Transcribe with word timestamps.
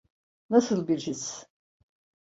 Nasıl 0.49 0.87
bir 0.87 0.97
his? 0.99 1.45